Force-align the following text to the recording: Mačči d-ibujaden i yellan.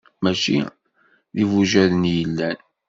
Mačči 0.23 0.59
d-ibujaden 1.35 2.03
i 2.09 2.13
yellan. 2.19 2.57